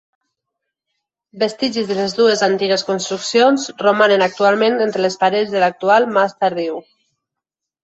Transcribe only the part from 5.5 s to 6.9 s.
de l'actual Mas Tardiu.